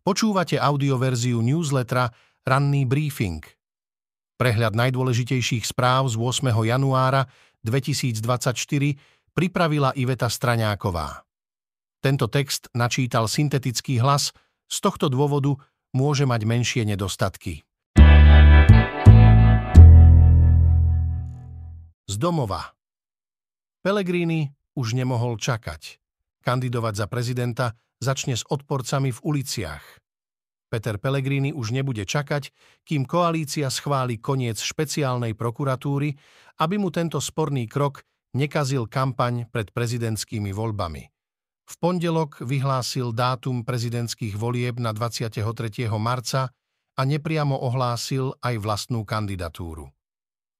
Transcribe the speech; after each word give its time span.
Počúvate 0.00 0.56
audioverziu 0.56 1.44
newslettera 1.44 2.08
Ranný 2.48 2.88
briefing. 2.88 3.44
Prehľad 4.40 4.72
najdôležitejších 4.72 5.68
správ 5.68 6.08
z 6.08 6.16
8. 6.16 6.48
januára 6.64 7.28
2024 7.60 8.56
pripravila 9.36 9.92
Iveta 9.92 10.32
Straňáková. 10.32 11.28
Tento 12.00 12.32
text 12.32 12.72
načítal 12.72 13.28
syntetický 13.28 14.00
hlas, 14.00 14.32
z 14.72 14.76
tohto 14.80 15.12
dôvodu 15.12 15.52
môže 15.92 16.24
mať 16.24 16.48
menšie 16.48 16.82
nedostatky. 16.88 17.60
Z 22.08 22.14
domova. 22.16 22.72
Pellegrini 23.84 24.48
už 24.72 24.96
nemohol 24.96 25.36
čakať. 25.36 26.00
Kandidovať 26.40 26.94
za 26.96 27.06
prezidenta 27.06 27.76
začne 28.00 28.34
s 28.34 28.48
odporcami 28.48 29.12
v 29.12 29.20
uliciach. 29.20 29.84
Peter 30.70 30.96
Pellegrini 30.96 31.50
už 31.52 31.74
nebude 31.74 32.06
čakať, 32.06 32.54
kým 32.86 33.04
koalícia 33.04 33.68
schváli 33.68 34.22
koniec 34.22 34.56
špeciálnej 34.62 35.34
prokuratúry, 35.34 36.14
aby 36.62 36.76
mu 36.78 36.88
tento 36.94 37.18
sporný 37.18 37.66
krok 37.66 38.06
nekazil 38.38 38.86
kampaň 38.86 39.50
pred 39.50 39.74
prezidentskými 39.74 40.54
voľbami. 40.54 41.02
V 41.70 41.74
pondelok 41.78 42.42
vyhlásil 42.42 43.14
dátum 43.14 43.62
prezidentských 43.62 44.34
volieb 44.34 44.78
na 44.82 44.90
23. 44.90 45.42
marca 45.98 46.50
a 46.98 47.02
nepriamo 47.06 47.54
ohlásil 47.54 48.34
aj 48.42 48.54
vlastnú 48.58 49.06
kandidatúru. 49.06 49.90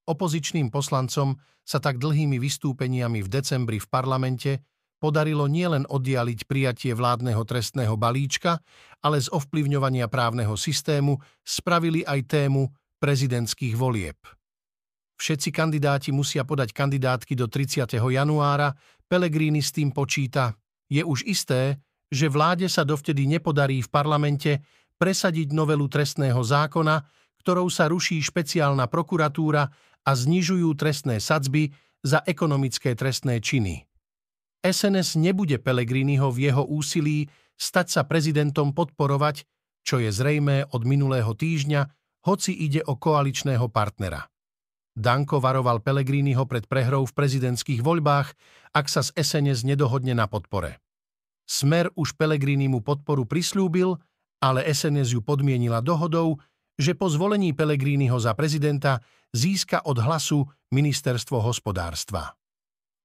Opozičným 0.07 0.75
poslancom 0.75 1.39
sa 1.63 1.79
tak 1.79 2.03
dlhými 2.03 2.39
vystúpeniami 2.43 3.23
v 3.23 3.29
decembri 3.31 3.79
v 3.79 3.87
parlamente 3.87 4.70
podarilo 5.01 5.49
nielen 5.49 5.89
oddialiť 5.89 6.45
prijatie 6.45 6.93
vládneho 6.93 7.41
trestného 7.49 7.97
balíčka, 7.97 8.61
ale 9.01 9.17
z 9.19 9.33
ovplyvňovania 9.33 10.07
právneho 10.13 10.55
systému 10.55 11.17
spravili 11.41 12.05
aj 12.05 12.29
tému 12.29 12.69
prezidentských 13.01 13.75
volieb. 13.75 14.21
Všetci 15.17 15.49
kandidáti 15.53 16.13
musia 16.13 16.45
podať 16.45 16.77
kandidátky 16.77 17.33
do 17.37 17.49
30. 17.49 17.89
januára, 17.97 18.77
Pelegrini 19.09 19.65
s 19.65 19.73
tým 19.73 19.91
počíta. 19.93 20.55
Je 20.89 21.01
už 21.03 21.25
isté, 21.27 21.81
že 22.13 22.31
vláde 22.31 22.69
sa 22.69 22.85
dovtedy 22.87 23.27
nepodarí 23.27 23.83
v 23.83 23.89
parlamente 23.91 24.61
presadiť 25.01 25.53
novelu 25.57 25.89
trestného 25.89 26.41
zákona, 26.41 27.05
ktorou 27.41 27.73
sa 27.73 27.89
ruší 27.89 28.21
špeciálna 28.21 28.85
prokuratúra 28.87 29.65
a 30.05 30.11
znižujú 30.13 30.69
trestné 30.77 31.21
sadzby 31.21 31.73
za 32.01 32.25
ekonomické 32.25 32.97
trestné 32.97 33.41
činy. 33.41 33.90
SNS 34.61 35.17
nebude 35.17 35.57
Pellegriniho 35.57 36.29
v 36.29 36.53
jeho 36.53 36.65
úsilí 36.69 37.29
stať 37.57 37.87
sa 37.89 38.03
prezidentom 38.05 38.73
podporovať, 38.77 39.45
čo 39.85 40.01
je 40.01 40.13
zrejmé 40.13 40.69
od 40.73 40.85
minulého 40.85 41.33
týždňa, 41.33 41.89
hoci 42.29 42.53
ide 42.53 42.85
o 42.85 43.01
koaličného 43.01 43.69
partnera. 43.73 44.29
Danko 44.93 45.41
varoval 45.41 45.81
Pellegriniho 45.81 46.45
pred 46.45 46.69
prehrou 46.69 47.09
v 47.09 47.17
prezidentských 47.17 47.81
voľbách, 47.81 48.29
ak 48.77 48.87
sa 48.91 49.01
z 49.01 49.17
SNS 49.17 49.65
nedohodne 49.65 50.13
na 50.13 50.29
podpore. 50.29 50.83
Smer 51.49 51.89
už 51.97 52.15
Pellegrinimu 52.21 52.85
podporu 52.85 53.25
prislúbil, 53.25 53.97
ale 54.45 54.65
SNS 54.69 55.17
ju 55.17 55.21
podmienila 55.25 55.81
dohodou, 55.81 56.37
že 56.77 56.97
po 56.97 57.09
zvolení 57.13 57.53
Pellegriniho 57.53 58.17
za 58.21 58.33
prezidenta 58.33 59.01
získa 59.37 59.85
od 59.85 60.01
hlasu 60.01 60.49
ministerstvo 60.73 61.41
hospodárstva. 61.45 62.40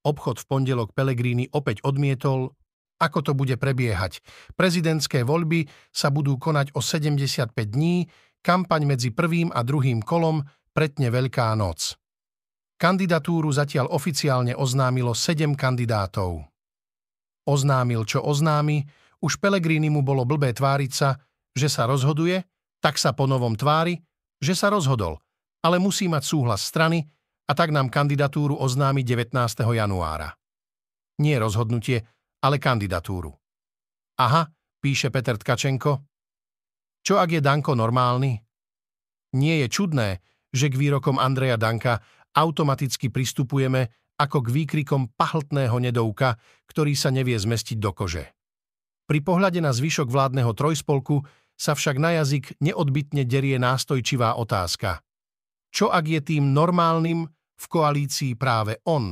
Obchod 0.05 0.37
v 0.37 0.45
pondelok 0.45 0.93
Pelegrini 0.93 1.49
opäť 1.49 1.81
odmietol, 1.81 2.53
ako 3.01 3.19
to 3.25 3.31
bude 3.33 3.57
prebiehať. 3.57 4.21
Prezidentské 4.53 5.25
voľby 5.25 5.65
sa 5.89 6.13
budú 6.13 6.37
konať 6.37 6.77
o 6.77 6.79
75 6.79 7.51
dní, 7.57 8.05
kampaň 8.45 8.85
medzi 8.85 9.09
prvým 9.09 9.49
a 9.49 9.65
druhým 9.65 10.05
kolom 10.05 10.45
pretne 10.71 11.09
Veľká 11.09 11.51
noc. 11.57 11.97
Kandidatúru 12.75 13.49
zatiaľ 13.49 13.89
oficiálne 13.89 14.53
oznámilo 14.53 15.15
7 15.15 15.55
kandidátov. 15.57 16.43
Oznámil, 17.47 18.03
čo 18.03 18.21
oznámi, 18.21 18.83
už 19.23 19.39
Pelegrini 19.39 19.87
mu 19.87 20.03
bolo 20.03 20.27
blbé 20.27 20.51
tváriť 20.51 20.91
sa, 20.91 21.15
že 21.55 21.71
sa 21.71 21.87
rozhoduje, 21.87 22.43
tak 22.83 22.99
sa 22.99 23.15
po 23.15 23.25
novom 23.25 23.55
tvári, 23.55 23.97
že 24.43 24.53
sa 24.53 24.67
rozhodol, 24.67 25.17
ale 25.63 25.79
musí 25.79 26.11
mať 26.11 26.23
súhlas 26.27 26.61
strany, 26.61 27.07
a 27.45 27.51
tak 27.53 27.69
nám 27.69 27.93
kandidatúru 27.93 28.57
oznámi 28.57 29.05
19. 29.05 29.33
januára. 29.61 30.33
Nie 31.21 31.37
rozhodnutie, 31.39 32.01
ale 32.41 32.57
kandidatúru. 32.57 33.31
Aha, 34.19 34.49
píše 34.81 35.13
Peter 35.13 35.37
Tkačenko. 35.37 36.01
Čo 37.05 37.21
ak 37.21 37.29
je 37.37 37.41
Danko 37.41 37.77
normálny? 37.77 38.41
Nie 39.37 39.65
je 39.65 39.67
čudné, 39.69 40.09
že 40.49 40.71
k 40.71 40.79
výrokom 40.79 41.21
Andreja 41.21 41.59
Danka 41.59 42.01
automaticky 42.33 43.11
pristupujeme 43.11 43.93
ako 44.15 44.47
k 44.47 44.53
výkrikom 44.63 45.11
pahltného 45.13 45.75
nedouka, 45.77 46.39
ktorý 46.71 46.95
sa 46.95 47.11
nevie 47.11 47.35
zmestiť 47.35 47.77
do 47.77 47.91
kože. 47.91 48.31
Pri 49.05 49.19
pohľade 49.21 49.59
na 49.61 49.75
zvyšok 49.75 50.09
vládneho 50.09 50.55
trojspolku 50.55 51.21
sa 51.55 51.75
však 51.75 51.99
na 51.99 52.19
jazyk 52.23 52.57
neodbitne 52.63 53.27
derie 53.27 53.59
nástojčivá 53.59 54.39
otázka. 54.39 55.03
Čo 55.75 55.91
ak 55.91 56.07
je 56.07 56.23
tým 56.23 56.55
normálnym 56.55 57.27
v 57.59 57.65
koalícii 57.67 58.39
práve 58.39 58.79
on? 58.87 59.11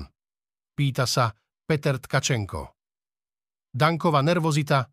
Pýta 0.72 1.04
sa 1.04 1.36
Peter 1.68 2.00
Tkačenko. 2.00 2.72
Dankova 3.68 4.24
nervozita. 4.24 4.88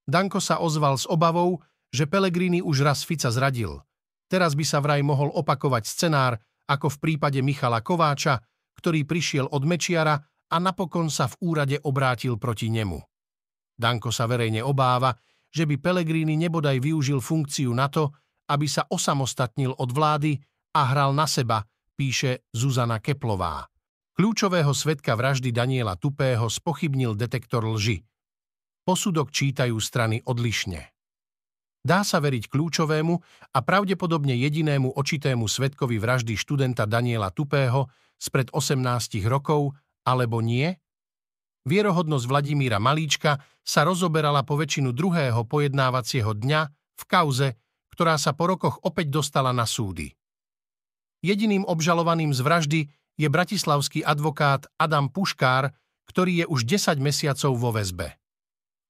Danko 0.00 0.40
sa 0.40 0.64
ozval 0.64 0.96
s 0.96 1.04
obavou, 1.04 1.60
že 1.92 2.08
Pelegrini 2.08 2.64
už 2.64 2.88
raz 2.88 3.04
Fica 3.04 3.28
zradil. 3.28 3.84
Teraz 4.32 4.56
by 4.56 4.64
sa 4.64 4.80
vraj 4.80 5.04
mohol 5.04 5.28
opakovať 5.28 5.84
scenár, 5.84 6.40
ako 6.64 6.88
v 6.96 6.96
prípade 6.96 7.44
Michala 7.44 7.84
Kováča, 7.84 8.40
ktorý 8.80 9.04
prišiel 9.04 9.52
od 9.52 9.60
Mečiara 9.68 10.16
a 10.24 10.56
napokon 10.56 11.12
sa 11.12 11.28
v 11.28 11.36
úrade 11.44 11.76
obrátil 11.84 12.40
proti 12.40 12.72
nemu. 12.72 12.96
Danko 13.76 14.08
sa 14.08 14.24
verejne 14.24 14.64
obáva, 14.64 15.12
že 15.52 15.68
by 15.68 15.76
Pelegrini 15.84 16.40
nebodaj 16.40 16.80
využil 16.80 17.20
funkciu 17.20 17.76
na 17.76 17.92
to, 17.92 18.08
aby 18.48 18.64
sa 18.64 18.88
osamostatnil 18.88 19.76
od 19.76 19.92
vlády 19.92 20.40
a 20.74 20.80
hral 20.90 21.14
na 21.14 21.30
seba, 21.30 21.62
píše 21.94 22.42
Zuzana 22.50 22.98
Keplová. 22.98 23.70
Kľúčového 24.18 24.74
svetka 24.74 25.14
vraždy 25.14 25.54
Daniela 25.54 25.94
Tupého 25.94 26.50
spochybnil 26.50 27.14
detektor 27.14 27.62
lži. 27.62 28.02
Posudok 28.82 29.30
čítajú 29.30 29.78
strany 29.78 30.22
odlišne. 30.26 30.90
Dá 31.84 32.02
sa 32.02 32.18
veriť 32.18 32.50
kľúčovému 32.50 33.14
a 33.54 33.58
pravdepodobne 33.62 34.34
jedinému 34.34 34.98
očitému 34.98 35.46
svetkovi 35.46 36.00
vraždy 36.02 36.34
študenta 36.34 36.90
Daniela 36.90 37.30
Tupého 37.30 37.92
spred 38.18 38.50
18 38.50 39.22
rokov, 39.30 39.74
alebo 40.02 40.42
nie? 40.42 40.74
Vierohodnosť 41.64 42.26
Vladimíra 42.28 42.76
Malíčka 42.76 43.40
sa 43.64 43.80
rozoberala 43.88 44.44
po 44.44 44.60
väčšinu 44.60 44.92
druhého 44.92 45.48
pojednávacieho 45.48 46.36
dňa 46.36 46.60
v 46.72 47.02
kauze, 47.08 47.56
ktorá 47.92 48.18
sa 48.18 48.36
po 48.36 48.50
rokoch 48.50 48.80
opäť 48.84 49.10
dostala 49.10 49.52
na 49.54 49.64
súdy. 49.64 50.12
Jediným 51.24 51.64
obžalovaným 51.64 52.36
z 52.36 52.40
vraždy 52.44 52.80
je 53.16 53.28
bratislavský 53.32 54.04
advokát 54.04 54.68
Adam 54.76 55.08
Puškár, 55.08 55.72
ktorý 56.04 56.44
je 56.44 56.46
už 56.52 56.68
10 56.68 57.00
mesiacov 57.00 57.56
vo 57.56 57.72
väzbe. 57.72 58.20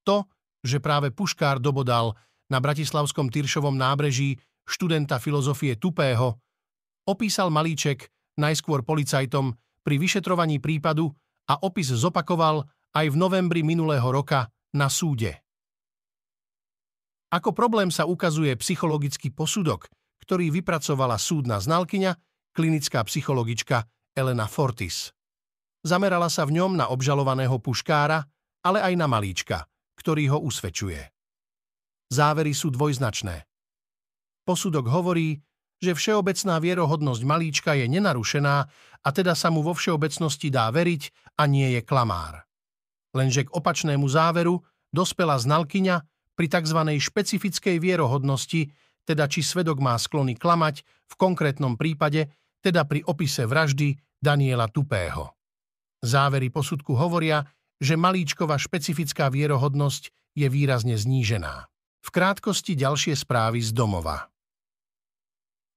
To, 0.03 0.27
že 0.67 0.83
práve 0.83 1.15
Puškár 1.15 1.63
dobodal 1.63 2.19
na 2.51 2.59
bratislavskom 2.59 3.31
Tyršovom 3.31 3.79
nábreží 3.79 4.35
študenta 4.67 5.23
filozofie 5.23 5.79
Tupého, 5.79 6.43
opísal 7.07 7.55
Malíček 7.55 8.11
najskôr 8.35 8.83
policajtom 8.83 9.55
pri 9.87 9.95
vyšetrovaní 10.03 10.59
prípadu 10.59 11.15
a 11.47 11.63
opis 11.63 11.95
zopakoval 11.95 12.67
aj 12.99 13.15
v 13.15 13.17
novembri 13.21 13.63
minulého 13.63 14.11
roka 14.11 14.51
na 14.75 14.91
súde. 14.91 15.39
Ako 17.31 17.55
problém 17.55 17.95
sa 17.95 18.11
ukazuje 18.11 18.51
psychologický 18.59 19.31
posudok, 19.31 19.87
ktorý 20.25 20.49
vypracovala 20.49 21.21
súdna 21.21 21.61
znalkyňa, 21.61 22.17
klinická 22.57 23.05
psychologička 23.05 23.85
Elena 24.17 24.49
Fortis. 24.49 25.13
Zamerala 25.85 26.33
sa 26.33 26.49
v 26.49 26.57
ňom 26.57 26.81
na 26.81 26.89
obžalovaného 26.89 27.61
puškára, 27.61 28.25
ale 28.65 28.81
aj 28.81 28.95
na 28.97 29.05
malíčka, 29.05 29.69
ktorý 30.01 30.33
ho 30.33 30.39
usvedčuje. 30.41 31.13
Závery 32.09 32.57
sú 32.57 32.73
dvojznačné. 32.73 33.45
Posudok 34.49 34.89
hovorí, 34.89 35.45
že 35.85 35.93
všeobecná 35.93 36.57
vierohodnosť 36.57 37.23
malíčka 37.29 37.77
je 37.77 37.85
nenarušená 37.93 38.57
a 39.05 39.09
teda 39.13 39.37
sa 39.37 39.53
mu 39.53 39.61
vo 39.61 39.77
všeobecnosti 39.77 40.49
dá 40.49 40.73
veriť 40.73 41.37
a 41.37 41.45
nie 41.45 41.77
je 41.77 41.81
klamár. 41.85 42.49
Lenže 43.13 43.45
k 43.45 43.53
opačnému 43.53 44.09
záveru 44.09 44.65
dospela 44.89 45.37
znalkyňa 45.37 45.97
pri 46.35 46.47
tzv. 46.49 46.81
špecifickej 46.99 47.77
vierohodnosti, 47.79 48.73
teda 49.05 49.29
či 49.29 49.45
svedok 49.45 49.81
má 49.81 49.97
sklony 49.97 50.37
klamať, 50.37 50.85
v 50.85 51.15
konkrétnom 51.21 51.77
prípade, 51.77 52.33
teda 52.65 52.89
pri 52.89 53.05
opise 53.05 53.45
vraždy 53.45 53.97
Daniela 54.19 54.67
Tupého. 54.73 55.37
Závery 56.01 56.49
posudku 56.49 56.97
hovoria, 56.97 57.45
že 57.81 57.97
malíčková 58.01 58.57
špecifická 58.57 59.29
vierohodnosť 59.29 60.09
je 60.37 60.47
výrazne 60.49 60.97
znížená. 60.97 61.69
V 62.05 62.09
krátkosti 62.13 62.77
ďalšie 62.77 63.17
správy 63.17 63.65
z 63.65 63.73
domova. 63.73 64.29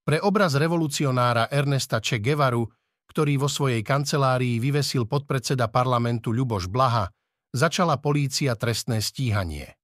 Pre 0.08 0.24
obraz 0.24 0.56
revolucionára 0.56 1.52
Ernesta 1.52 2.00
Che 2.00 2.24
Guevaru, 2.24 2.64
ktorý 3.12 3.40
vo 3.40 3.52
svojej 3.52 3.84
kancelárii 3.84 4.60
vyvesil 4.60 5.08
podpredseda 5.08 5.68
parlamentu 5.68 6.32
Ľuboš 6.32 6.72
Blaha, 6.72 7.12
začala 7.56 8.00
polícia 8.00 8.56
trestné 8.56 9.00
stíhanie. 9.04 9.76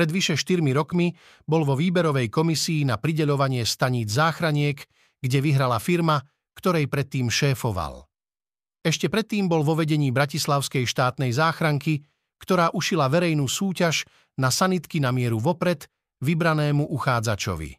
Pred 0.00 0.16
vyše 0.16 0.32
4 0.32 0.64
rokmi 0.72 1.12
bol 1.44 1.60
vo 1.60 1.76
výberovej 1.76 2.32
komisii 2.32 2.88
na 2.88 2.96
prideľovanie 2.96 3.68
staníc 3.68 4.08
záchraniek, 4.08 4.80
kde 5.20 5.44
vyhrala 5.44 5.76
firma, 5.76 6.24
ktorej 6.56 6.88
predtým 6.88 7.28
šéfoval. 7.28 8.08
Ešte 8.80 9.12
predtým 9.12 9.44
bol 9.44 9.60
vo 9.60 9.76
vedení 9.76 10.08
Bratislavskej 10.08 10.88
štátnej 10.88 11.36
záchranky, 11.36 12.00
ktorá 12.40 12.72
ušila 12.72 13.12
verejnú 13.12 13.44
súťaž 13.44 14.08
na 14.40 14.48
sanitky 14.48 15.04
na 15.04 15.12
mieru 15.12 15.36
vopred 15.36 15.84
vybranému 16.24 16.88
uchádzačovi. 16.88 17.76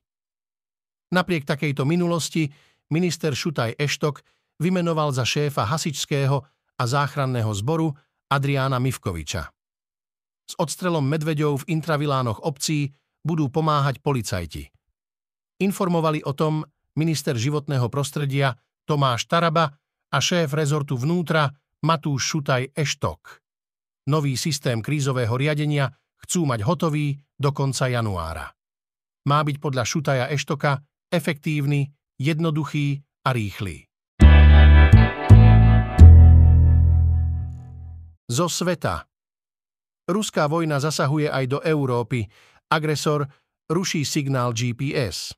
Napriek 1.18 1.50
takejto 1.50 1.90
minulosti 1.90 2.54
minister 2.94 3.34
Šutaj 3.34 3.82
Eštok 3.82 4.22
vymenoval 4.62 5.10
za 5.10 5.26
šéfa 5.26 5.66
hasičského 5.66 6.38
a 6.78 6.84
záchranného 6.86 7.50
zboru 7.58 7.98
Adriána 8.30 8.78
Mivkoviča. 8.78 9.50
S 10.52 10.60
odstrelom 10.60 11.08
medveďov 11.08 11.64
v 11.64 11.80
intravilánoch 11.80 12.44
obcí 12.44 12.92
budú 13.24 13.48
pomáhať 13.48 14.04
policajti. 14.04 14.68
Informovali 15.64 16.28
o 16.28 16.36
tom 16.36 16.68
minister 17.00 17.40
životného 17.40 17.88
prostredia 17.88 18.60
Tomáš 18.84 19.32
Taraba 19.32 19.72
a 20.12 20.18
šéf 20.20 20.52
rezortu 20.52 21.00
vnútra 21.00 21.48
Matúš 21.88 22.36
Šutaj 22.36 22.76
Eštok. 22.76 23.40
Nový 24.12 24.36
systém 24.36 24.84
krízového 24.84 25.32
riadenia 25.40 25.88
chcú 26.20 26.44
mať 26.44 26.68
hotový 26.68 27.16
do 27.40 27.56
konca 27.56 27.88
januára. 27.88 28.52
Má 29.32 29.40
byť 29.48 29.56
podľa 29.56 29.88
Šutaja 29.88 30.26
Eštoka 30.28 30.84
efektívny, 31.08 31.88
jednoduchý 32.20 33.00
a 33.24 33.32
rýchly. 33.32 33.88
Zo 38.28 38.52
sveta 38.52 39.11
Ruská 40.12 40.52
vojna 40.52 40.84
zasahuje 40.84 41.32
aj 41.32 41.46
do 41.48 41.60
Európy. 41.64 42.28
Agresor 42.68 43.32
ruší 43.72 44.04
signál 44.04 44.52
GPS. 44.52 45.32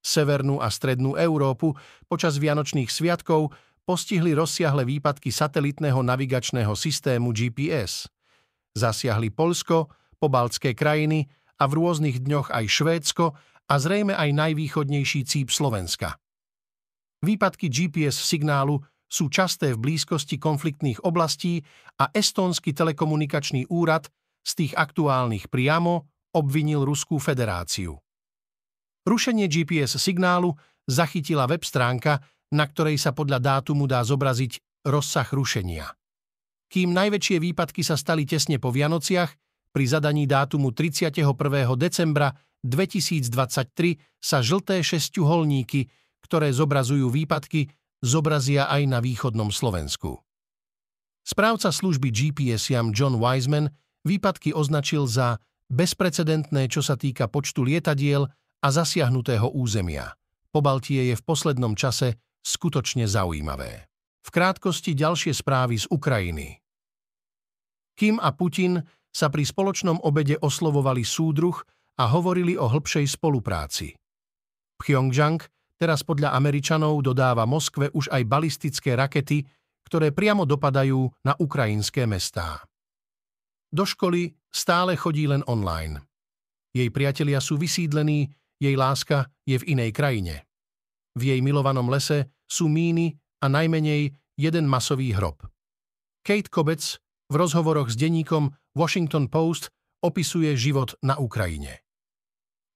Severnú 0.00 0.64
a 0.64 0.72
strednú 0.72 1.20
Európu 1.20 1.76
počas 2.08 2.40
Vianočných 2.40 2.88
sviatkov 2.88 3.52
postihli 3.84 4.32
rozsiahle 4.32 4.88
výpadky 4.88 5.28
satelitného 5.28 6.00
navigačného 6.00 6.72
systému 6.72 7.36
GPS. 7.36 8.08
Zasiahli 8.72 9.28
Polsko, 9.28 9.92
pobaltské 10.16 10.72
krajiny 10.72 11.28
a 11.60 11.68
v 11.68 11.72
rôznych 11.76 12.24
dňoch 12.24 12.48
aj 12.48 12.64
Švédsko 12.64 13.36
a 13.68 13.74
zrejme 13.76 14.16
aj 14.16 14.32
najvýchodnejší 14.32 15.28
cíp 15.28 15.52
Slovenska. 15.52 16.16
Výpadky 17.20 17.68
GPS 17.68 18.16
signálu 18.16 18.80
sú 19.08 19.32
časté 19.32 19.72
v 19.72 19.82
blízkosti 19.88 20.36
konfliktných 20.36 21.02
oblastí 21.02 21.64
a 21.98 22.12
Estónsky 22.12 22.76
telekomunikačný 22.76 23.72
úrad 23.72 24.12
z 24.44 24.52
tých 24.64 24.72
aktuálnych 24.76 25.48
priamo 25.48 26.06
obvinil 26.36 26.84
Ruskú 26.84 27.16
federáciu. 27.16 27.96
Rušenie 29.08 29.48
GPS 29.48 29.96
signálu 29.96 30.52
zachytila 30.84 31.48
web 31.48 31.64
stránka, 31.64 32.20
na 32.52 32.68
ktorej 32.68 33.00
sa 33.00 33.16
podľa 33.16 33.40
dátumu 33.40 33.88
dá 33.88 34.04
zobraziť 34.04 34.84
rozsah 34.84 35.28
rušenia. 35.32 35.88
Kým 36.68 36.92
najväčšie 36.92 37.40
výpadky 37.40 37.80
sa 37.80 37.96
stali 37.96 38.28
tesne 38.28 38.60
po 38.60 38.68
Vianociach, 38.68 39.32
pri 39.72 39.84
zadaní 39.84 40.24
dátumu 40.24 40.72
31. 40.72 41.24
decembra 41.76 42.32
2023 42.64 43.96
sa 44.20 44.40
žlté 44.40 44.80
šesťuholníky, 44.80 45.88
ktoré 46.24 46.52
zobrazujú 46.52 47.08
výpadky, 47.08 47.68
zobrazia 48.04 48.70
aj 48.70 48.82
na 48.86 48.98
východnom 49.02 49.50
Slovensku. 49.50 50.20
Správca 51.26 51.68
služby 51.68 52.08
GPS 52.08 52.72
Jam 52.72 52.94
John 52.94 53.20
Wiseman 53.20 53.68
výpadky 54.06 54.56
označil 54.56 55.04
za 55.04 55.36
bezprecedentné, 55.68 56.72
čo 56.72 56.80
sa 56.80 56.96
týka 56.96 57.28
počtu 57.28 57.68
lietadiel 57.68 58.24
a 58.64 58.68
zasiahnutého 58.72 59.52
územia. 59.52 60.16
Pobaltie 60.48 61.12
je 61.12 61.14
v 61.14 61.26
poslednom 61.28 61.76
čase 61.76 62.16
skutočne 62.40 63.04
zaujímavé. 63.04 63.86
V 64.24 64.28
krátkosti 64.32 64.96
ďalšie 64.96 65.36
správy 65.36 65.76
z 65.76 65.86
Ukrajiny. 65.92 66.56
Kim 67.92 68.16
a 68.16 68.32
Putin 68.32 68.80
sa 69.12 69.28
pri 69.28 69.44
spoločnom 69.44 70.00
obede 70.04 70.38
oslovovali 70.40 71.04
súdruh 71.04 71.56
a 71.98 72.04
hovorili 72.08 72.54
o 72.54 72.70
hĺbšej 72.70 73.06
spolupráci. 73.18 73.92
Pyongyang 74.78 75.42
teraz 75.78 76.02
podľa 76.02 76.34
Američanov 76.34 77.00
dodáva 77.00 77.46
Moskve 77.46 77.88
už 77.94 78.10
aj 78.10 78.22
balistické 78.26 78.98
rakety, 78.98 79.46
ktoré 79.86 80.12
priamo 80.12 80.44
dopadajú 80.44 81.08
na 81.24 81.32
ukrajinské 81.38 82.04
mestá. 82.04 82.60
Do 83.72 83.88
školy 83.88 84.36
stále 84.52 84.98
chodí 84.98 85.24
len 85.24 85.40
online. 85.48 86.02
Jej 86.76 86.92
priatelia 86.92 87.40
sú 87.40 87.56
vysídlení, 87.56 88.28
jej 88.60 88.74
láska 88.76 89.32
je 89.48 89.56
v 89.56 89.78
inej 89.78 89.94
krajine. 89.94 90.44
V 91.16 91.32
jej 91.32 91.40
milovanom 91.40 91.88
lese 91.88 92.28
sú 92.44 92.68
míny 92.68 93.16
a 93.40 93.46
najmenej 93.48 94.12
jeden 94.36 94.66
masový 94.68 95.14
hrob. 95.16 95.40
Kate 96.26 96.50
Kobec 96.52 97.00
v 97.28 97.34
rozhovoroch 97.34 97.88
s 97.92 97.96
denníkom 97.96 98.52
Washington 98.76 99.28
Post 99.28 99.72
opisuje 100.04 100.52
život 100.54 100.94
na 101.02 101.18
Ukrajine. 101.18 101.82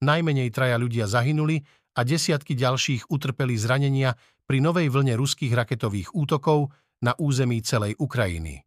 Najmenej 0.03 0.51
traja 0.51 0.77
ľudia 0.83 1.07
zahynuli 1.07 1.63
a 1.93 2.01
desiatky 2.03 2.57
ďalších 2.57 3.13
utrpeli 3.13 3.57
zranenia 3.57 4.17
pri 4.49 4.59
novej 4.65 4.89
vlne 4.89 5.17
ruských 5.17 5.53
raketových 5.53 6.13
útokov 6.17 6.73
na 7.05 7.13
území 7.19 7.61
celej 7.61 7.99
Ukrajiny. 7.99 8.65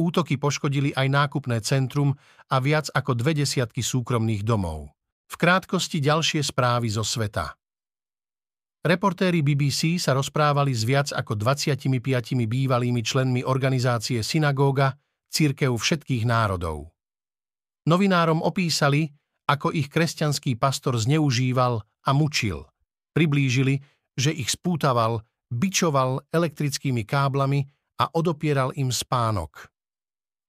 Útoky 0.00 0.40
poškodili 0.40 0.90
aj 0.96 1.06
nákupné 1.08 1.60
centrum 1.62 2.16
a 2.50 2.56
viac 2.58 2.88
ako 2.90 3.12
dve 3.14 3.38
desiatky 3.38 3.84
súkromných 3.84 4.42
domov. 4.42 4.90
V 5.28 5.34
krátkosti 5.36 6.02
ďalšie 6.02 6.42
správy 6.44 6.92
zo 6.92 7.04
sveta. 7.06 7.56
Reportéri 8.82 9.46
BBC 9.46 10.02
sa 10.02 10.10
rozprávali 10.10 10.74
s 10.74 10.82
viac 10.82 11.14
ako 11.14 11.38
25 11.38 11.86
bývalými 12.50 12.98
členmi 12.98 13.40
organizácie 13.46 14.26
Synagóga, 14.26 14.98
církev 15.30 15.70
všetkých 15.70 16.26
národov. 16.26 16.90
Novinárom 17.86 18.42
opísali, 18.42 19.06
ako 19.46 19.74
ich 19.74 19.90
kresťanský 19.90 20.56
pastor 20.56 20.98
zneužíval 20.98 21.82
a 21.82 22.10
mučil. 22.14 22.66
Priblížili, 23.12 23.82
že 24.16 24.32
ich 24.32 24.52
spútaval, 24.52 25.24
bičoval 25.52 26.24
elektrickými 26.32 27.04
káblami 27.04 27.68
a 28.00 28.08
odopieral 28.12 28.72
im 28.76 28.88
spánok. 28.88 29.68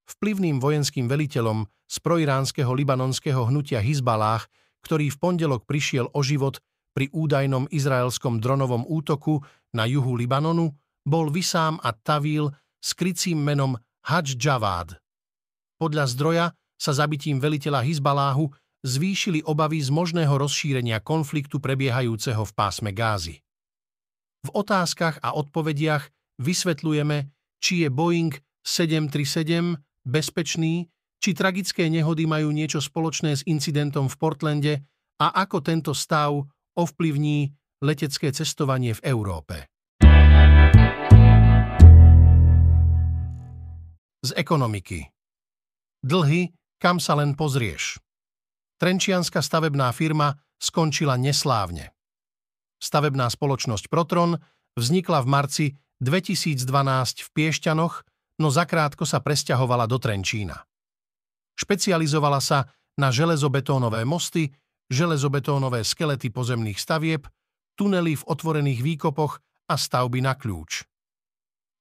Vplyvným 0.07 0.59
vojenským 0.59 1.07
veliteľom 1.07 1.67
z 1.88 1.95
proiránskeho 2.00 2.71
libanonského 2.71 3.47
hnutia 3.47 3.79
Hizbalách, 3.79 4.47
ktorý 4.83 5.12
v 5.13 5.17
pondelok 5.19 5.63
prišiel 5.63 6.12
o 6.12 6.19
život 6.23 6.59
pri 6.93 7.09
údajnom 7.09 7.71
izraelskom 7.71 8.38
dronovom 8.38 8.85
útoku 8.85 9.41
na 9.73 9.89
juhu 9.89 10.13
Libanonu 10.13 10.75
bol 11.03 11.33
Vysám 11.33 11.81
a 11.81 11.91
Tavil 11.91 12.51
s 12.79 12.93
krycím 12.93 13.41
menom 13.41 13.75
Hadž 14.05 14.38
Javad. 14.38 15.00
Podľa 15.79 16.05
zdroja 16.12 16.45
sa 16.77 16.91
zabitím 16.91 17.39
veliteľa 17.39 17.81
Hizbaláhu 17.83 18.51
zvýšili 18.83 19.41
obavy 19.47 19.79
z 19.79 19.89
možného 19.89 20.35
rozšírenia 20.35 20.99
konfliktu 20.99 21.63
prebiehajúceho 21.63 22.43
v 22.43 22.51
pásme 22.53 22.91
Gázy. 22.91 23.39
V 24.43 24.49
otázkach 24.51 25.23
a 25.23 25.31
odpovediach 25.39 26.11
vysvetľujeme, 26.43 27.31
či 27.63 27.87
je 27.87 27.89
Boeing 27.89 28.35
737 28.67 29.79
bezpečný, 30.03 30.91
či 31.23 31.31
tragické 31.31 31.87
nehody 31.87 32.27
majú 32.27 32.51
niečo 32.51 32.83
spoločné 32.83 33.39
s 33.39 33.47
incidentom 33.47 34.11
v 34.11 34.15
Portlande 34.19 34.73
a 35.23 35.31
ako 35.31 35.63
tento 35.63 35.95
stav 35.95 36.35
ovplyvní 36.75 37.55
letecké 37.79 38.35
cestovanie 38.35 38.91
v 38.99 39.01
Európe. 39.07 39.71
Z 44.23 44.31
ekonomiky. 44.35 45.07
Dlhy, 46.03 46.51
kam 46.83 46.99
sa 46.99 47.15
len 47.15 47.31
pozrieš. 47.39 48.02
Trenčianská 48.81 49.41
stavebná 49.41 49.91
firma 49.91 50.37
skončila 50.57 51.19
neslávne. 51.19 51.91
Stavebná 52.79 53.31
spoločnosť 53.31 53.87
Protron 53.87 54.39
vznikla 54.75 55.23
v 55.23 55.27
marci 55.27 55.65
2012 56.03 56.67
v 57.23 57.27
Piešťanoch, 57.31 58.03
no 58.41 58.47
zakrátko 58.51 59.07
sa 59.07 59.23
presťahovala 59.23 59.87
do 59.87 59.97
Trenčína. 60.01 60.67
Špecializovala 61.55 62.41
sa 62.41 62.67
na 62.99 63.13
železobetónové 63.13 64.03
mosty, 64.03 64.51
železobetónové 64.91 65.85
skelety 65.85 66.33
pozemných 66.33 66.77
stavieb, 66.77 67.29
tunely 67.77 68.17
v 68.19 68.23
otvorených 68.27 68.81
výkopoch 68.83 69.39
a 69.69 69.75
stavby 69.77 70.21
na 70.21 70.35
kľúč. 70.35 70.85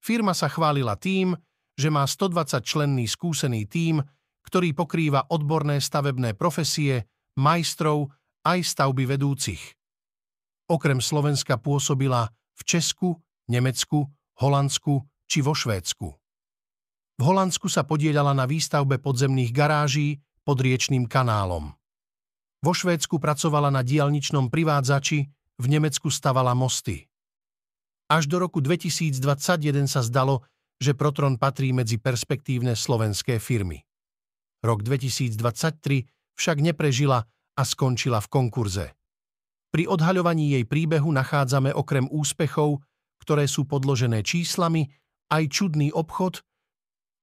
Firma 0.03 0.35
sa 0.35 0.49
chválila 0.51 0.97
tým, 0.97 1.37
že 1.77 1.89
má 1.89 2.05
120 2.05 2.63
členný 2.63 3.07
skúsený 3.09 3.65
tím, 3.67 4.03
ktorý 4.47 4.75
pokrýva 4.75 5.31
odborné 5.31 5.79
stavebné 5.79 6.35
profesie, 6.35 7.07
majstrov 7.39 8.13
aj 8.43 8.59
stavby 8.63 9.07
vedúcich. 9.07 9.63
Okrem 10.71 10.99
Slovenska 10.99 11.59
pôsobila 11.59 12.31
v 12.59 12.63
Česku, 12.65 13.19
Nemecku, 13.51 14.09
Holandsku 14.39 15.05
či 15.27 15.41
vo 15.41 15.55
Švédsku. 15.55 16.09
V 17.19 17.23
Holandsku 17.23 17.69
sa 17.69 17.87
podielala 17.87 18.33
na 18.35 18.49
výstavbe 18.49 18.99
podzemných 18.99 19.53
garáží 19.55 20.19
pod 20.43 20.59
riečným 20.59 21.07
kanálom. 21.07 21.71
Vo 22.63 22.73
Švédsku 22.75 23.19
pracovala 23.19 23.71
na 23.71 23.83
dialničnom 23.83 24.51
privádzači, 24.51 25.27
v 25.63 25.67
Nemecku 25.69 26.11
stavala 26.11 26.55
mosty. 26.55 27.07
Až 28.11 28.27
do 28.27 28.43
roku 28.43 28.59
2021 28.59 29.87
sa 29.87 30.03
zdalo, 30.03 30.43
že 30.83 30.97
Protron 30.99 31.39
patrí 31.39 31.71
medzi 31.71 32.03
perspektívne 32.03 32.75
slovenské 32.75 33.39
firmy. 33.39 33.87
Rok 34.63 34.87
2023 34.87 36.39
však 36.39 36.57
neprežila 36.63 37.27
a 37.59 37.63
skončila 37.67 38.23
v 38.23 38.29
konkurze. 38.31 38.87
Pri 39.75 39.91
odhaľovaní 39.91 40.55
jej 40.55 40.65
príbehu 40.65 41.11
nachádzame 41.11 41.75
okrem 41.75 42.07
úspechov, 42.09 42.81
ktoré 43.21 43.51
sú 43.51 43.67
podložené 43.67 44.23
číslami, 44.23 44.87
aj 45.33 45.43
čudný 45.51 45.91
obchod 45.91 46.45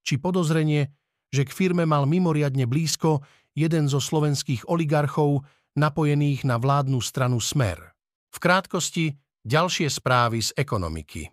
či 0.03 0.17
podozrenie, 0.17 0.89
že 1.29 1.45
k 1.45 1.51
firme 1.53 1.85
mal 1.85 2.09
mimoriadne 2.09 2.65
blízko 2.65 3.21
jeden 3.53 3.85
zo 3.85 4.01
slovenských 4.01 4.65
oligarchov 4.65 5.45
napojených 5.77 6.47
na 6.49 6.57
vládnu 6.57 6.97
stranu 7.03 7.37
Smer. 7.37 7.93
V 8.33 8.37
krátkosti 8.41 9.13
ďalšie 9.45 9.87
správy 9.87 10.41
z 10.41 10.49
ekonomiky. 10.57 11.29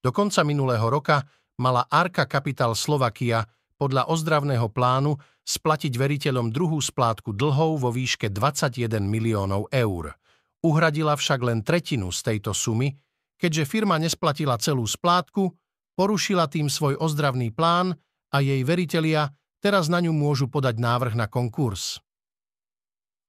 Do 0.00 0.14
konca 0.14 0.46
minulého 0.46 0.86
roka 0.86 1.20
mala 1.60 1.84
Arka 1.90 2.24
Capital 2.24 2.72
Slovakia 2.78 3.44
podľa 3.80 4.12
ozdravného 4.12 4.68
plánu 4.68 5.16
splatiť 5.40 5.96
veriteľom 5.96 6.52
druhú 6.52 6.76
splátku 6.84 7.32
dlhov 7.32 7.80
vo 7.80 7.88
výške 7.88 8.28
21 8.28 9.00
miliónov 9.00 9.72
eur. 9.72 10.12
Uhradila 10.60 11.16
však 11.16 11.40
len 11.40 11.64
tretinu 11.64 12.12
z 12.12 12.20
tejto 12.20 12.52
sumy, 12.52 12.92
keďže 13.40 13.64
firma 13.64 13.96
nesplatila 13.96 14.60
celú 14.60 14.84
splátku, 14.84 15.56
porušila 15.96 16.44
tým 16.52 16.68
svoj 16.68 17.00
ozdravný 17.00 17.48
plán 17.48 17.96
a 18.28 18.44
jej 18.44 18.60
veritelia 18.60 19.32
teraz 19.64 19.88
na 19.88 20.04
ňu 20.04 20.12
môžu 20.12 20.52
podať 20.52 20.76
návrh 20.76 21.16
na 21.16 21.24
konkurs. 21.24 22.04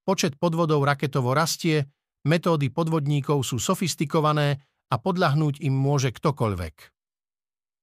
Počet 0.04 0.36
podvodov 0.36 0.84
raketovo 0.84 1.32
rastie, 1.32 1.88
metódy 2.28 2.68
podvodníkov 2.68 3.40
sú 3.40 3.56
sofistikované 3.56 4.60
a 4.92 5.00
podľahnúť 5.00 5.64
im 5.64 5.72
môže 5.72 6.12
ktokoľvek. 6.12 7.01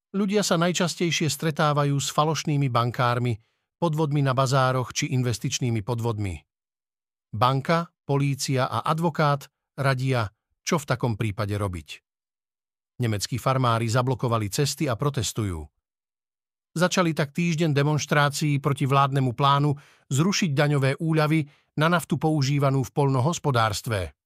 Ľudia 0.09 0.41
sa 0.41 0.57
najčastejšie 0.57 1.29
stretávajú 1.29 1.93
s 2.01 2.09
falošnými 2.09 2.65
bankármi, 2.73 3.37
podvodmi 3.77 4.25
na 4.25 4.33
bazároch 4.33 4.89
či 4.89 5.13
investičnými 5.13 5.85
podvodmi. 5.85 6.33
Banka, 7.29 7.93
polícia 8.09 8.65
a 8.65 8.81
advokát 8.89 9.45
radia, 9.77 10.25
čo 10.65 10.81
v 10.81 10.87
takom 10.89 11.13
prípade 11.13 11.53
robiť. 11.53 12.01
Nemeckí 13.05 13.37
farmári 13.37 13.85
zablokovali 13.85 14.49
cesty 14.49 14.89
a 14.89 14.97
protestujú. 14.97 15.61
Začali 16.73 17.13
tak 17.13 17.29
týždeň 17.29 17.69
demonstrácií 17.69 18.57
proti 18.57 18.89
vládnemu 18.89 19.37
plánu 19.37 19.77
zrušiť 20.09 20.57
daňové 20.57 20.97
úľavy 20.97 21.45
na 21.77 21.85
naftu 21.85 22.17
používanú 22.17 22.81
v 22.81 22.91
polnohospodárstve. 22.97 24.17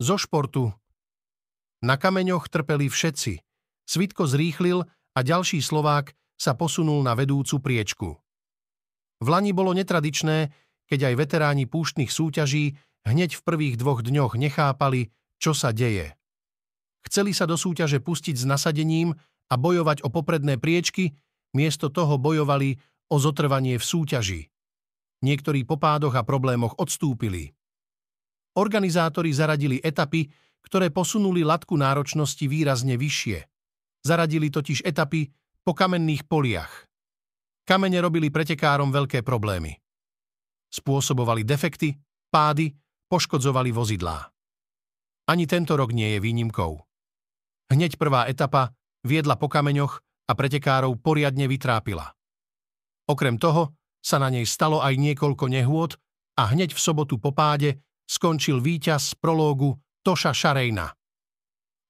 Zo 0.00 0.16
športu. 0.20 0.79
Na 1.80 1.96
kameňoch 1.96 2.52
trpeli 2.52 2.92
všetci. 2.92 3.40
Svitko 3.88 4.28
zrýchlil 4.28 4.84
a 5.16 5.18
ďalší 5.24 5.64
Slovák 5.64 6.12
sa 6.36 6.52
posunul 6.52 7.00
na 7.00 7.16
vedúcu 7.16 7.56
priečku. 7.60 8.08
V 9.20 9.26
Lani 9.28 9.52
bolo 9.56 9.72
netradičné, 9.72 10.52
keď 10.88 11.12
aj 11.12 11.14
veteráni 11.16 11.64
púštnych 11.64 12.12
súťaží 12.12 12.76
hneď 13.04 13.36
v 13.36 13.44
prvých 13.44 13.76
dvoch 13.80 14.04
dňoch 14.04 14.36
nechápali, 14.36 15.08
čo 15.40 15.56
sa 15.56 15.72
deje. 15.72 16.16
Chceli 17.04 17.32
sa 17.32 17.48
do 17.48 17.56
súťaže 17.56 18.00
pustiť 18.04 18.36
s 18.36 18.44
nasadením 18.44 19.16
a 19.48 19.54
bojovať 19.56 20.04
o 20.04 20.12
popredné 20.12 20.60
priečky, 20.60 21.16
miesto 21.56 21.88
toho 21.88 22.20
bojovali 22.20 22.76
o 23.08 23.16
zotrvanie 23.16 23.80
v 23.80 23.84
súťaži. 23.84 24.42
Niektorí 25.24 25.64
po 25.64 25.80
pádoch 25.80 26.12
a 26.16 26.22
problémoch 26.24 26.76
odstúpili. 26.76 27.52
Organizátori 28.56 29.32
zaradili 29.32 29.80
etapy, 29.80 30.28
ktoré 30.64 30.92
posunuli 30.92 31.44
latku 31.44 31.76
náročnosti 31.76 32.44
výrazne 32.46 32.96
vyššie. 33.00 33.38
Zaradili 34.00 34.48
totiž 34.48 34.84
etapy 34.84 35.28
po 35.60 35.72
kamenných 35.76 36.24
poliach. 36.24 36.88
Kamene 37.68 38.00
robili 38.00 38.32
pretekárom 38.32 38.88
veľké 38.90 39.20
problémy. 39.20 39.76
Spôsobovali 40.72 41.44
defekty, 41.44 41.94
pády, 42.32 42.72
poškodzovali 43.10 43.70
vozidlá. 43.70 44.30
Ani 45.30 45.44
tento 45.46 45.78
rok 45.78 45.94
nie 45.94 46.16
je 46.16 46.18
výnimkou. 46.18 46.72
Hneď 47.70 48.00
prvá 48.00 48.26
etapa 48.26 48.74
viedla 49.06 49.38
po 49.38 49.46
kameňoch 49.46 50.02
a 50.26 50.32
pretekárov 50.34 50.98
poriadne 50.98 51.46
vytrápila. 51.46 52.10
Okrem 53.06 53.38
toho 53.38 53.74
sa 53.98 54.18
na 54.18 54.30
nej 54.30 54.46
stalo 54.46 54.82
aj 54.82 54.94
niekoľko 54.98 55.46
nehôd 55.50 55.98
a 56.38 56.50
hneď 56.50 56.74
v 56.74 56.80
sobotu 56.80 57.18
po 57.18 57.30
páde 57.30 57.82
skončil 58.10 58.58
víťaz 58.58 59.14
z 59.14 59.18
prológu 59.18 59.78
Toša 60.00 60.32
Šarejna. 60.32 60.88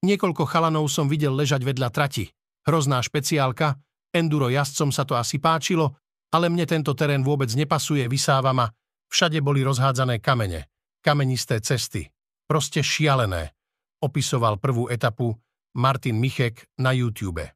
Niekoľko 0.03 0.43
chalanov 0.43 0.91
som 0.91 1.07
videl 1.07 1.31
ležať 1.31 1.63
vedľa 1.63 1.89
trati. 1.95 2.27
Hrozná 2.67 2.99
špeciálka, 2.99 3.79
enduro 4.11 4.51
jazdcom 4.51 4.91
sa 4.91 5.07
to 5.07 5.15
asi 5.15 5.39
páčilo, 5.39 5.95
ale 6.35 6.51
mne 6.51 6.67
tento 6.67 6.91
terén 6.91 7.23
vôbec 7.23 7.47
nepasuje, 7.55 8.07
vysáva 8.11 8.51
ma. 8.51 8.67
Všade 9.11 9.39
boli 9.39 9.63
rozhádzané 9.63 10.19
kamene, 10.19 10.67
kamenisté 10.99 11.63
cesty. 11.63 12.11
Proste 12.47 12.83
šialené, 12.83 13.55
opisoval 14.03 14.59
prvú 14.59 14.91
etapu 14.91 15.35
Martin 15.75 16.19
Michek 16.19 16.67
na 16.75 16.91
YouTube. 16.91 17.47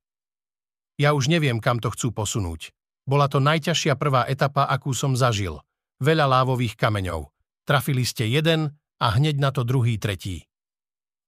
Ja 0.95 1.11
už 1.11 1.27
neviem, 1.27 1.59
kam 1.59 1.83
to 1.83 1.91
chcú 1.91 2.15
posunúť. 2.15 2.71
Bola 3.03 3.27
to 3.27 3.43
najťažšia 3.43 3.99
prvá 3.99 4.23
etapa, 4.31 4.71
akú 4.71 4.95
som 4.95 5.19
zažil. 5.19 5.59
Veľa 5.99 6.31
lávových 6.31 6.79
kameňov. 6.79 7.27
Trafili 7.67 8.07
ste 8.07 8.31
jeden 8.31 8.71
a 9.05 9.13
hneď 9.21 9.37
na 9.37 9.53
to 9.53 9.61
druhý 9.61 10.01
tretí. 10.01 10.41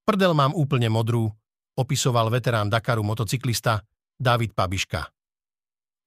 Prdel 0.01 0.34
mám 0.34 0.57
úplne 0.57 0.89
modrú, 0.89 1.29
opisoval 1.77 2.34
veterán 2.34 2.74
Dakaru 2.74 3.05
motocyklista 3.05 3.86
David 4.17 4.57
Pabiška. 4.57 5.05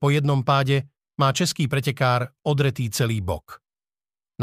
Po 0.02 0.10
jednom 0.10 0.42
páde 0.42 0.90
má 1.22 1.30
český 1.30 1.70
pretekár 1.70 2.34
odretý 2.42 2.90
celý 2.90 3.22
bok. 3.22 3.62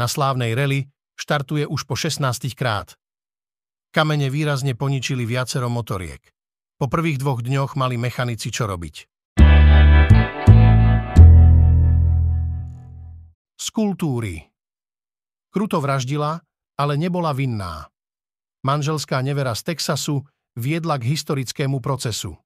Na 0.00 0.08
slávnej 0.08 0.56
reli 0.56 0.88
štartuje 1.20 1.68
už 1.68 1.84
po 1.84 2.00
16 2.00 2.48
krát. 2.56 2.96
Kamene 3.92 4.32
výrazne 4.32 4.72
poničili 4.72 5.28
viacero 5.28 5.68
motoriek. 5.68 6.22
Po 6.78 6.86
prvých 6.88 7.18
dvoch 7.20 7.44
dňoch 7.44 7.76
mali 7.76 7.98
mechanici 8.00 8.48
čo 8.48 8.64
robiť. 8.64 8.96
Z 13.58 13.66
kultúry 13.74 14.48
Kruto 15.50 15.82
vraždila, 15.82 16.38
ale 16.78 16.94
nebola 16.94 17.34
vinná. 17.34 17.90
Manželská 18.62 19.18
nevera 19.20 19.52
z 19.58 19.74
Texasu 19.74 20.22
viedla 20.54 20.94
k 20.98 21.10
historickému 21.10 21.82
procesu. 21.82 22.38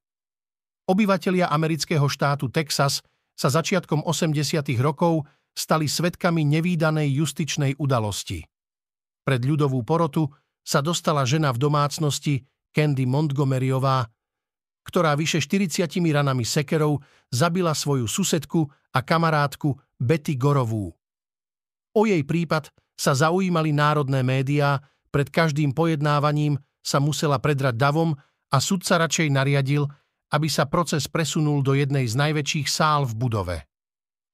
Obyvatelia 0.89 1.47
amerického 1.47 2.03
štátu 2.09 2.49
Texas 2.49 3.05
sa 3.37 3.49
začiatkom 3.49 4.03
80. 4.03 4.65
rokov 4.81 5.23
stali 5.53 5.85
svetkami 5.85 6.43
nevýdanej 6.49 7.23
justičnej 7.23 7.77
udalosti. 7.77 8.41
Pred 9.23 9.41
ľudovú 9.45 9.85
porotu 9.85 10.27
sa 10.65 10.81
dostala 10.81 11.23
žena 11.23 11.53
v 11.53 11.61
domácnosti 11.61 12.43
Candy 12.73 13.05
Montgomeryová, 13.05 14.09
ktorá 14.83 15.15
vyše 15.15 15.39
40 15.39 15.87
ranami 16.11 16.43
sekerov 16.43 16.99
zabila 17.31 17.71
svoju 17.71 18.09
susedku 18.09 18.67
a 18.91 18.99
kamarátku 18.99 19.71
Betty 19.95 20.35
Gorovú. 20.35 20.91
O 21.93 22.01
jej 22.03 22.21
prípad 22.25 22.73
sa 22.93 23.17
zaujímali 23.17 23.73
národné 23.73 24.21
médiá, 24.21 24.81
pred 25.13 25.29
každým 25.29 25.73
pojednávaním 25.77 26.57
sa 26.81 26.97
musela 26.97 27.37
predrať 27.37 27.77
davom 27.77 28.17
a 28.49 28.57
sudca 28.57 29.01
radšej 29.01 29.29
nariadil, 29.29 29.85
aby 30.33 30.49
sa 30.49 30.65
proces 30.65 31.05
presunul 31.05 31.61
do 31.61 31.77
jednej 31.77 32.09
z 32.09 32.17
najväčších 32.17 32.67
sál 32.67 33.05
v 33.05 33.13
budove. 33.13 33.57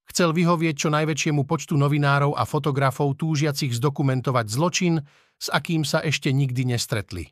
Chcel 0.09 0.33
vyhovieť 0.33 0.75
čo 0.87 0.89
najväčšiemu 0.89 1.45
počtu 1.45 1.77
novinárov 1.77 2.33
a 2.33 2.43
fotografov 2.47 3.13
túžiacich 3.19 3.75
zdokumentovať 3.77 4.45
zločin, 4.49 4.97
s 5.37 5.47
akým 5.53 5.85
sa 5.85 6.01
ešte 6.01 6.33
nikdy 6.33 6.73
nestretli. 6.73 7.29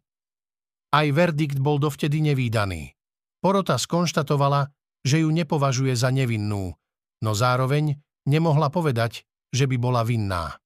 Aj 0.94 1.08
verdikt 1.10 1.58
bol 1.58 1.82
dovtedy 1.82 2.22
nevýdaný. 2.22 2.94
Porota 3.42 3.76
skonštatovala, 3.82 4.70
že 5.02 5.26
ju 5.26 5.30
nepovažuje 5.34 5.96
za 5.98 6.14
nevinnú, 6.14 6.76
no 7.24 7.32
zároveň 7.34 7.98
nemohla 8.30 8.70
povedať, 8.70 9.26
že 9.50 9.66
by 9.66 9.76
bola 9.80 10.04
vinná. 10.04 10.60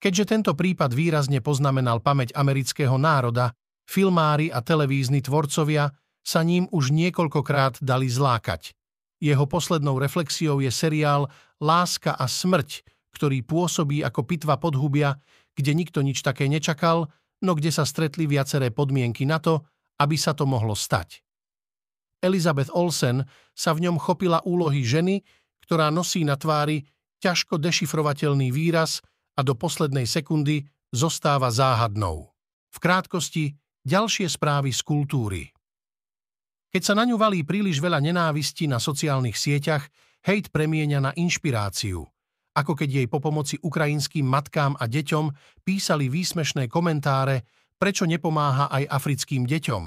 Keďže 0.00 0.24
tento 0.32 0.52
prípad 0.56 0.96
výrazne 0.96 1.44
poznamenal 1.44 2.00
pamäť 2.00 2.32
amerického 2.32 2.96
národa, 2.96 3.52
filmári 3.84 4.48
a 4.48 4.64
televízni 4.64 5.20
tvorcovia 5.20 5.92
sa 6.24 6.40
ním 6.40 6.64
už 6.72 6.88
niekoľkokrát 6.88 7.84
dali 7.84 8.08
zlákať. 8.08 8.72
Jeho 9.20 9.44
poslednou 9.44 10.00
reflexiou 10.00 10.64
je 10.64 10.72
seriál 10.72 11.28
Láska 11.60 12.16
a 12.16 12.24
smrť, 12.24 12.80
ktorý 13.12 13.44
pôsobí 13.44 14.00
ako 14.00 14.24
pitva 14.24 14.56
podhubia, 14.56 15.20
kde 15.52 15.76
nikto 15.76 16.00
nič 16.00 16.24
také 16.24 16.48
nečakal, 16.48 17.12
no 17.44 17.52
kde 17.52 17.68
sa 17.68 17.84
stretli 17.84 18.24
viaceré 18.24 18.72
podmienky 18.72 19.28
na 19.28 19.36
to, 19.36 19.68
aby 20.00 20.16
sa 20.16 20.32
to 20.32 20.48
mohlo 20.48 20.72
stať. 20.72 21.20
Elizabeth 22.24 22.72
Olsen 22.72 23.28
sa 23.52 23.76
v 23.76 23.84
ňom 23.88 24.00
chopila 24.00 24.40
úlohy 24.48 24.80
ženy, 24.80 25.20
ktorá 25.68 25.92
nosí 25.92 26.24
na 26.24 26.40
tvári 26.40 26.88
ťažko 27.20 27.60
dešifrovateľný 27.60 28.48
výraz 28.48 29.04
a 29.36 29.40
do 29.46 29.54
poslednej 29.54 30.06
sekundy 30.06 30.66
zostáva 30.90 31.50
záhadnou. 31.50 32.30
V 32.70 32.78
krátkosti 32.78 33.54
ďalšie 33.86 34.26
správy 34.30 34.70
z 34.74 34.80
kultúry. 34.82 35.42
Keď 36.70 36.82
sa 36.86 36.94
na 36.94 37.02
ňu 37.02 37.18
valí 37.18 37.42
príliš 37.42 37.82
veľa 37.82 37.98
nenávisti 37.98 38.70
na 38.70 38.78
sociálnych 38.78 39.34
sieťach, 39.34 39.90
hejt 40.22 40.54
premieňa 40.54 40.98
na 41.02 41.10
inšpiráciu. 41.18 42.06
Ako 42.54 42.78
keď 42.78 43.02
jej 43.02 43.06
po 43.10 43.18
pomoci 43.18 43.58
ukrajinským 43.58 44.26
matkám 44.26 44.78
a 44.78 44.86
deťom 44.86 45.30
písali 45.66 46.06
výsmešné 46.10 46.66
komentáre, 46.70 47.46
prečo 47.78 48.06
nepomáha 48.06 48.70
aj 48.70 48.86
africkým 48.86 49.46
deťom. 49.46 49.84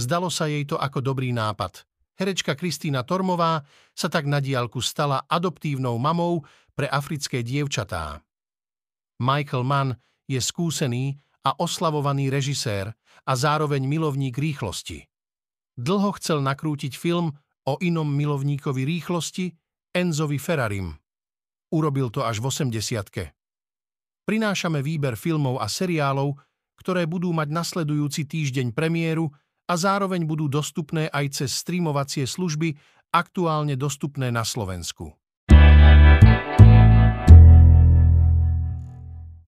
Zdalo 0.00 0.32
sa 0.32 0.48
jej 0.48 0.64
to 0.64 0.80
ako 0.80 1.04
dobrý 1.04 1.32
nápad. 1.32 1.84
Herečka 2.20 2.52
Kristýna 2.52 3.00
Tormová 3.00 3.64
sa 3.96 4.12
tak 4.12 4.28
na 4.28 4.44
diálku 4.44 4.84
stala 4.84 5.24
adoptívnou 5.24 5.96
mamou 5.96 6.44
pre 6.76 6.84
africké 6.84 7.40
dievčatá. 7.40 8.20
Michael 9.20 9.68
Mann 9.68 10.00
je 10.24 10.40
skúsený 10.40 11.20
a 11.44 11.52
oslavovaný 11.60 12.32
režisér 12.32 12.96
a 13.28 13.32
zároveň 13.36 13.84
milovník 13.84 14.40
rýchlosti. 14.40 15.04
Dlho 15.76 16.16
chcel 16.16 16.40
nakrútiť 16.40 16.96
film 16.96 17.36
o 17.68 17.76
inom 17.84 18.08
milovníkovi 18.08 18.82
rýchlosti, 18.88 19.52
Enzovi 19.92 20.40
Ferrarim. 20.40 20.96
Urobil 21.70 22.08
to 22.08 22.24
až 22.24 22.40
v 22.40 22.48
80 22.48 23.36
Prinášame 24.24 24.80
výber 24.80 25.18
filmov 25.18 25.60
a 25.60 25.68
seriálov, 25.68 26.38
ktoré 26.80 27.04
budú 27.04 27.34
mať 27.36 27.52
nasledujúci 27.52 28.24
týždeň 28.24 28.72
premiéru 28.72 29.28
a 29.68 29.74
zároveň 29.76 30.24
budú 30.24 30.48
dostupné 30.48 31.12
aj 31.12 31.44
cez 31.44 31.50
streamovacie 31.60 32.24
služby 32.24 32.72
aktuálne 33.12 33.76
dostupné 33.76 34.32
na 34.32 34.46
Slovensku. 34.46 35.19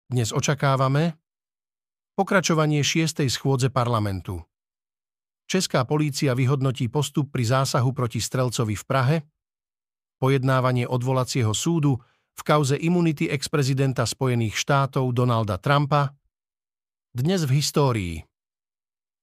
Dnes 0.08 0.32
očakávame 0.32 1.20
pokračovanie 2.16 2.80
šiestej 2.80 3.28
schôdze 3.28 3.68
parlamentu. 3.68 4.40
Česká 5.52 5.84
polícia 5.84 6.32
vyhodnotí 6.32 6.88
postup 6.88 7.28
pri 7.28 7.44
zásahu 7.44 7.92
proti 7.92 8.24
Strelcovi 8.24 8.80
v 8.80 8.86
Prahe, 8.88 9.18
pojednávanie 10.16 10.88
odvolacieho 10.88 11.52
súdu 11.52 12.00
v 12.40 12.42
kauze 12.48 12.80
imunity 12.80 13.28
ex-prezidenta 13.28 14.08
Spojených 14.08 14.56
štátov 14.56 15.12
Donalda 15.12 15.60
Trumpa, 15.60 16.16
dnes 17.12 17.44
v 17.44 17.60
histórii. 17.60 18.16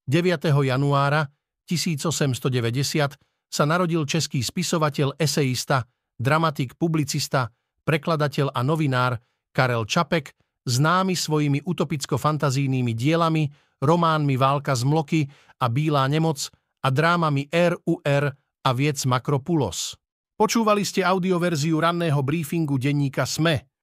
9. 0.04 0.52
januára 0.68 1.32
1890 1.64 3.16
sa 3.48 3.64
narodil 3.64 4.04
český 4.04 4.44
spisovateľ, 4.44 5.16
eseista, 5.16 5.88
dramatik, 6.20 6.76
publicista, 6.76 7.48
prekladateľ 7.88 8.52
a 8.52 8.60
novinár 8.60 9.16
Karel 9.56 9.88
Čapek, 9.88 10.36
známy 10.64 11.16
svojimi 11.16 11.60
utopicko-fantazijnými 11.64 12.92
dielami 12.96 13.48
románmi 13.84 14.36
Válka 14.36 14.72
z 14.72 14.82
mloky 14.84 15.20
a 15.60 15.68
Bílá 15.68 16.08
nemoc 16.08 16.48
a 16.84 16.88
drámami 16.88 17.48
RUR 17.52 18.24
a 18.64 18.70
Viec 18.72 19.04
Makropulos. 19.04 19.96
Počúvali 20.34 20.82
ste 20.82 21.04
audioverziu 21.06 21.78
ranného 21.78 22.18
briefingu 22.24 22.80
denníka 22.80 23.22
SME. 23.28 23.73